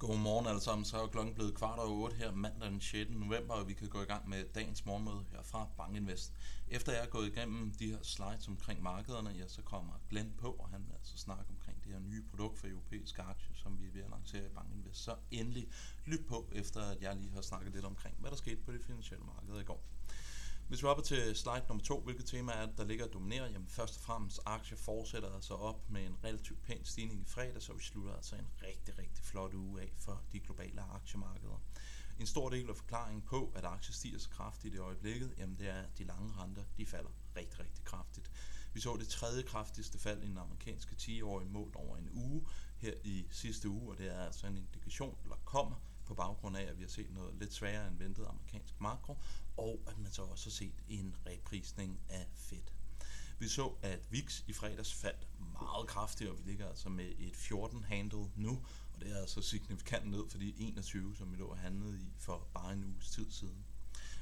[0.00, 3.10] Godmorgen alle sammen, så er klokken blevet kvart over 8 her mandag den 6.
[3.10, 6.32] november, og vi kan gå i gang med dagens morgenmøde her fra Bankinvest.
[6.68, 10.50] Efter jeg er gået igennem de her slides omkring markederne, ja, så kommer Glenn på,
[10.50, 13.86] og han vil altså snakke omkring det her nye produkt for europæiske aktier, som vi
[13.86, 15.04] er ved at lancere i Bankinvest.
[15.04, 15.68] Så endelig
[16.04, 18.82] lyt på, efter at jeg lige har snakket lidt omkring, hvad der skete på det
[18.82, 19.84] finansielle marked i går.
[20.70, 23.68] Hvis vi hopper til slide nummer to, hvilket tema er der ligger og dominerer, jamen
[23.68, 27.72] først og fremmest aktier fortsætter altså op med en relativt pæn stigning i fredag, så
[27.72, 31.62] vi slutter altså en rigtig, rigtig flot uge af for de globale aktiemarkeder.
[32.18, 35.68] En stor del af forklaringen på, at aktier stiger så kraftigt i øjeblikket, jamen det
[35.68, 38.30] er, at de lange renter de falder rigtig, rigtig kraftigt.
[38.72, 42.46] Vi så det tredje kraftigste fald i den amerikanske 10-årige mål over en uge
[42.78, 45.76] her i sidste uge, og det er altså en indikation, eller kommer
[46.10, 49.16] på baggrund af, at vi har set noget lidt sværere end ventet amerikansk makro,
[49.56, 52.62] og at man så også har set en reprisning af Fed.
[53.38, 57.36] Vi så, at VIX i fredags faldt meget kraftigt, og vi ligger altså med et
[57.36, 58.50] 14 handle nu,
[58.94, 62.48] og det er altså signifikant ned for de 21, som vi lå handlet i for
[62.54, 63.64] bare en uges tid siden.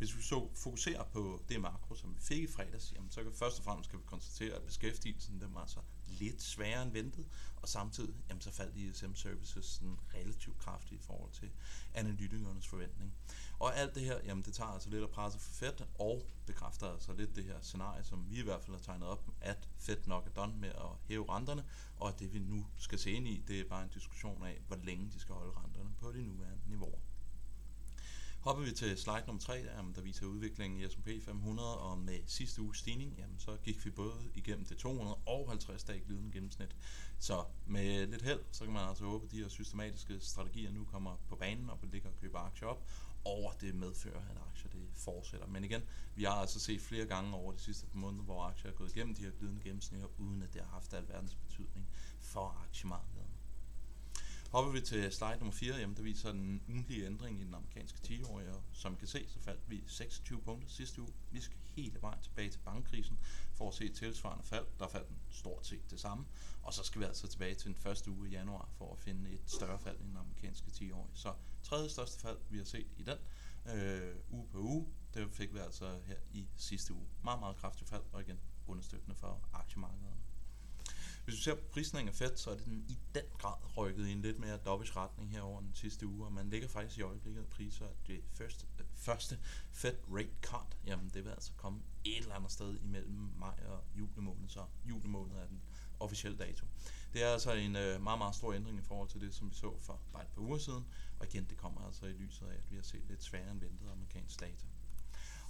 [0.00, 3.32] Hvis vi så fokuserer på det makro, som vi fik i fredags, jamen, så kan
[3.32, 7.28] først og fremmest kan vi konstatere, at beskæftigelsen den var så lidt sværere end ventet,
[7.56, 11.50] og samtidig jamen, så faldt ISM Services sådan relativt kraftigt i forhold til
[11.94, 13.14] analytikernes forventning.
[13.58, 16.92] Og alt det her, jamen det tager altså lidt af presset for Fed, og bekræfter
[16.92, 20.06] altså lidt det her scenarie, som vi i hvert fald har tegnet op, at Fed
[20.06, 21.64] nok er done med at hæve renterne,
[21.96, 24.60] og at det vi nu skal se ind i, det er bare en diskussion af,
[24.66, 26.98] hvor længe de skal holde renterne på de nuværende niveauer.
[28.40, 32.18] Hopper vi til slide nummer 3, jamen, der viser udviklingen i S&P 500, og med
[32.26, 36.76] sidste uges stigning, jamen, så gik vi både igennem det 250 dage glidende gennemsnit.
[37.18, 40.84] Så med lidt held, så kan man altså håbe, at de her systematiske strategier nu
[40.84, 42.88] kommer på banen, og ligger og køber aktier op,
[43.24, 45.46] og det medfører, at aktier det fortsætter.
[45.46, 45.82] Men igen,
[46.14, 48.96] vi har altså set flere gange over de sidste par måneder, hvor aktier er gået
[48.96, 51.88] igennem de her glidende gennemsnit, uden at det har haft alverdens betydning
[52.20, 53.39] for aktiemarkedet.
[54.50, 57.98] Hopper vi til slide nummer 4, jamen der viser den ugentlige ændring i den amerikanske
[58.04, 61.12] 10-årige, og som I kan se, så faldt vi 26 punkter sidste uge.
[61.30, 63.18] Vi skal hele vejen tilbage til bankkrisen
[63.54, 64.66] for at se et tilsvarende fald.
[64.78, 66.26] Der faldt den stort set det samme.
[66.62, 69.30] Og så skal vi altså tilbage til den første uge i januar for at finde
[69.30, 71.12] et større fald i den amerikanske 10-årige.
[71.14, 73.18] Så tredje største fald, vi har set i den
[73.74, 77.08] øh, uge på uge, det fik vi altså her i sidste uge.
[77.24, 80.29] Meget, meget kraftigt fald, og igen understøttende for aktiemarkederne.
[81.24, 84.12] Hvis du ser på prisningen af Fed, så er den i den grad rykket i
[84.12, 87.02] en lidt mere dobbelt retning her over den sidste uge, og man ligger faktisk i
[87.02, 89.38] øjeblikket priser, at det første, første
[89.72, 93.84] Fed rate cut, jamen det vil altså komme et eller andet sted imellem maj og
[93.98, 95.62] juli måned, så juli måned er den
[96.00, 96.66] officielle dato.
[97.12, 99.54] Det er altså en øh, meget, meget stor ændring i forhold til det, som vi
[99.54, 100.84] så for bare et par uger siden,
[101.18, 103.60] og igen, det kommer altså i lyset af, at vi har set lidt sværere end
[103.60, 104.66] ventet amerikansk data.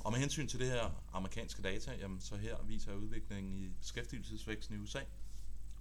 [0.00, 4.74] Og med hensyn til det her amerikanske data, jamen så her viser udviklingen i beskæftigelsesvæksten
[4.74, 5.00] i USA,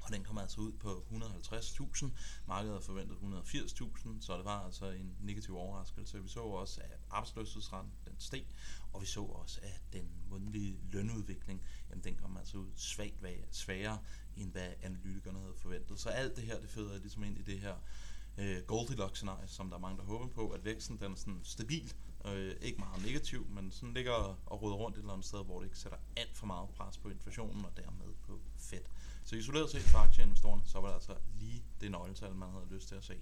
[0.05, 2.05] og den kom altså ud på 150.000.
[2.47, 6.23] Markedet forventet 180.000, så det var altså en negativ overraskelse.
[6.23, 8.45] Vi så også, at arbejdsløshedsrenten den steg,
[8.93, 13.99] og vi så også, at den mundlige lønudvikling, jamen den kom altså ud svagt sværere,
[14.37, 15.99] end hvad analytikerne havde forventet.
[15.99, 17.75] Så alt det her, det føder ligesom ind i det her
[18.37, 21.93] øh, Goldilocks-scenarie, som der er mange, der håber på, at væksten den er sådan stabil,
[22.25, 25.59] øh, ikke meget negativ, men sådan ligger og råder rundt et eller andet sted, hvor
[25.59, 28.89] det ikke sætter alt for meget pres på inflationen og dermed på fedt.
[29.25, 32.87] Så isoleret set for aktieinvestorerne, så var det altså lige det nøgletal, man havde lyst
[32.87, 33.21] til at se.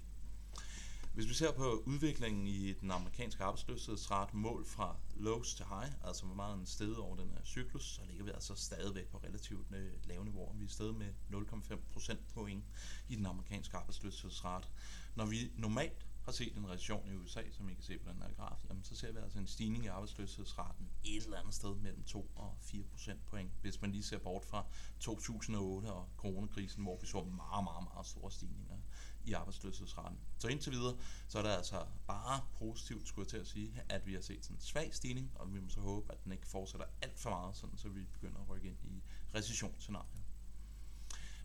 [1.14, 6.24] Hvis vi ser på udviklingen i den amerikanske arbejdsløshedsrate mål fra lows til high, altså
[6.24, 9.66] hvor meget en sted over den her cyklus, så ligger vi altså stadigvæk på relativt
[9.74, 10.54] øh, lave niveauer.
[10.54, 12.64] Vi er stedet med 0,5 procentpoint
[13.08, 14.68] i den amerikanske arbejdsløshedsrate.
[15.14, 18.22] Når vi normalt har set en recession i USA, som I kan se på den
[18.22, 21.74] her graf, jamen så ser vi altså en stigning i arbejdsløshedsraten et eller andet sted
[21.74, 24.66] mellem 2 og 4 procentpoint, hvis man lige ser bort fra
[25.00, 28.76] 2008 og coronakrisen, hvor vi så meget, meget, meget store stigninger
[29.24, 30.18] i arbejdsløshedsraten.
[30.38, 30.96] Så indtil videre,
[31.28, 34.44] så er det altså bare positivt, skulle jeg til at sige, at vi har set
[34.44, 37.30] sådan en svag stigning, og vi må så håbe, at den ikke fortsætter alt for
[37.30, 39.02] meget, sådan så vi begynder at rykke ind i
[39.34, 40.23] recessionsscenariet.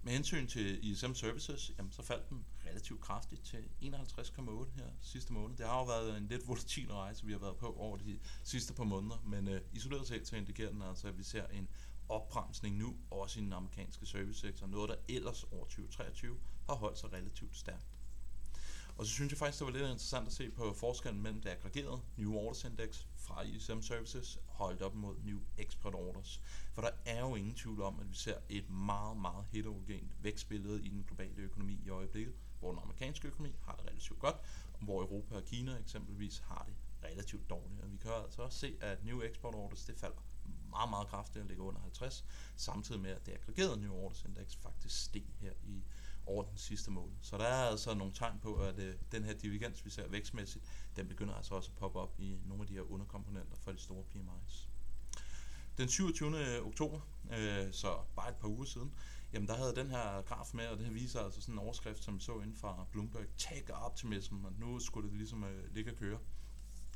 [0.04, 5.34] Med hensyn til ISM Services, jamen, så faldt den relativt kraftigt til 51,8 her sidste
[5.34, 5.58] måned.
[5.58, 8.74] Det har jo været en lidt volatil rejse, vi har været på over de sidste
[8.74, 11.70] par måneder, men øh, isoleret set så indikerer den altså, at vi ser en
[12.10, 16.38] opbremsning nu, også i den amerikanske servicesektor, noget der ellers over 2023
[16.70, 17.99] har holdt sig relativt stærkt.
[19.00, 21.50] Og så synes jeg faktisk, det var lidt interessant at se på forskellen mellem det
[21.50, 26.42] aggregerede New Orders Index fra ISM Services holdt op mod New Export Orders.
[26.74, 30.86] For der er jo ingen tvivl om, at vi ser et meget, meget heterogent vækstbillede
[30.86, 34.36] i den globale økonomi i øjeblikket, hvor den amerikanske økonomi har det relativt godt,
[34.74, 36.76] og hvor Europa og Kina eksempelvis har det
[37.10, 37.82] relativt dårligt.
[37.82, 40.18] Og vi kan altså også se, at New Export Orders det falder
[40.70, 42.26] meget, meget kraftigt og ligger under 50,
[42.56, 45.84] samtidig med, at det aggregerede New Orders Index faktisk steg her i
[46.30, 47.16] over den sidste måned.
[47.22, 50.66] Så der er altså nogle tegn på, at øh, den her divergens, vi ser vækstmæssigt,
[50.96, 53.78] den begynder altså også at poppe op i nogle af de her underkomponenter for de
[53.78, 54.68] store PMI's.
[55.78, 56.38] Den 27.
[56.38, 57.00] Øh, oktober,
[57.32, 58.94] øh, så bare et par uger siden,
[59.34, 62.04] jamen der havde den her graf med, og det her viser altså sådan en overskrift,
[62.04, 65.92] som vi så inden fra Bloomberg, Take Optimism, og nu skulle det ligesom øh, ligge
[65.92, 66.20] og køre.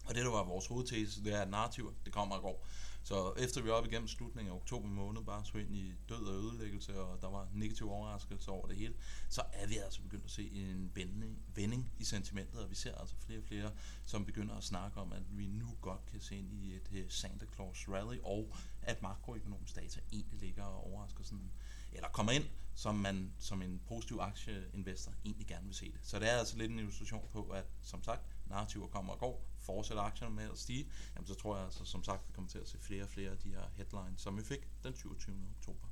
[0.05, 2.67] Og det, der var vores hovedtese, det er, at narrativer, det kommer og går.
[3.03, 6.33] Så efter vi op igennem slutningen af oktober måned bare så ind i død og
[6.33, 8.93] ødelæggelse, og der var negativ overraskelse over det hele,
[9.29, 12.95] så er vi altså begyndt at se en vending, vending i sentimentet, og vi ser
[12.95, 13.71] altså flere og flere,
[14.05, 17.05] som begynder at snakke om, at vi nu godt kan se ind i et øh,
[17.09, 18.55] Santa Claus rally, og
[18.85, 21.51] at makroøkonomisk data egentlig ligger og overrasker sådan,
[21.91, 22.43] eller kommer ind,
[22.75, 25.99] som man som en positiv aktieinvestor egentlig gerne vil se det.
[26.03, 29.45] Så det er altså lidt en illustration på, at som sagt, narrativer kommer og går,
[29.59, 32.59] fortsætter aktierne med at stige, jamen så tror jeg altså, som sagt, vi kommer til
[32.59, 35.35] at se flere og flere af de her headlines, som vi fik den 27.
[35.57, 35.87] oktober.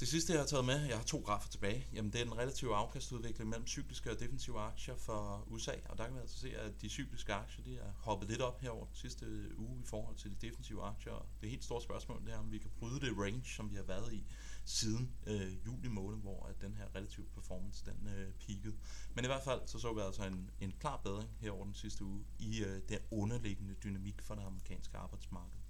[0.00, 2.38] Det sidste, jeg har taget med, jeg har to grafer tilbage, jamen det er den
[2.38, 6.56] relative afkastudvikling mellem cykliske og defensive aktier for USA, og der kan man altså se,
[6.56, 9.86] at de cykliske aktier, de er hoppet lidt op herover den sidste øh, uge i
[9.86, 11.26] forhold til de defensive aktier.
[11.40, 13.82] Det helt store spørgsmål det er, om vi kan bryde det range, som vi har
[13.82, 14.24] været i
[14.64, 18.76] siden øh, juli måned, hvor at den her relative performance den øh, peakede.
[19.14, 22.04] Men i hvert fald så så vi altså en, en klar bedring herover den sidste
[22.04, 25.65] uge i øh, den underliggende dynamik for det amerikanske arbejdsmarked.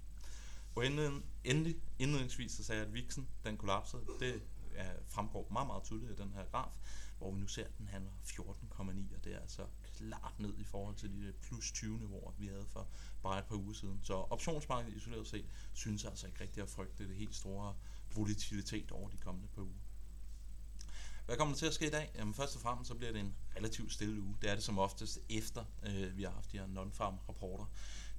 [0.77, 1.11] Og endelig,
[1.43, 4.01] endelig indledningsvis så sagde jeg, at VIXen den kollapsede.
[4.19, 4.41] Det
[4.75, 6.71] er, fremgår meget, meget tydeligt af den her graf,
[7.17, 9.65] hvor vi nu ser, at den handler 14,9, og det er altså
[9.97, 12.87] klart ned i forhold til de plus 20 niveauer, vi havde for
[13.23, 13.99] bare et par uger siden.
[14.03, 17.75] Så optionsmarkedet isoleret set synes altså ikke rigtig at frygte det helt store
[18.15, 19.79] volatilitet over de kommende par uger.
[21.25, 22.11] Hvad kommer der til at ske i dag?
[22.15, 24.37] Jamen først og fremmest så bliver det en relativt stille uge.
[24.41, 27.65] Det er det som oftest efter øh, vi har haft de her non-farm rapporter.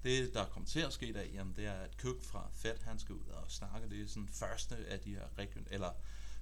[0.03, 2.79] Det, der kommer til at ske i dag, jamen, det er, at Cook fra Fed,
[2.83, 3.91] han skal ud og snakke.
[3.91, 5.91] Det er sådan første af de her region, eller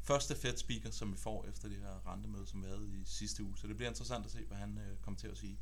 [0.03, 3.43] første Fed speaker, som vi får efter det her rentemøde, som vi havde i sidste
[3.43, 3.59] uge.
[3.59, 5.59] Så det bliver interessant at se, hvad han øh, kommer til at sige.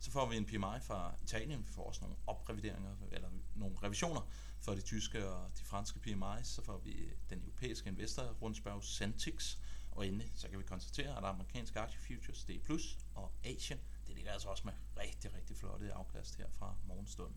[0.00, 1.66] Så får vi en PMI fra Italien.
[1.66, 4.30] Vi får også nogle oprevideringer, eller nogle revisioner
[4.60, 6.44] for de tyske og de franske PMI's.
[6.44, 9.56] Så får vi den europæiske investor rundspørg Centix.
[9.90, 13.78] Og endelig så kan vi konstatere, at amerikanske aktiefutures, det er plus, og Asien,
[14.18, 17.36] ligger altså også med rigtig, rigtig flotte afkast her fra morgenstunden.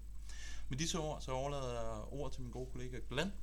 [0.69, 3.33] Med disse ord, så overlader jeg ord til min gode kollega Glenn,